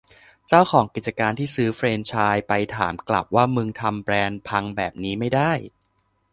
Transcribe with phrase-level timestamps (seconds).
[0.47, 5.51] เจ้าของกิจการที่ซื้อแฟรนไซส์ไปถามกลับว่ามึงทำแบรนด์พังแบบนี้ไม่ได้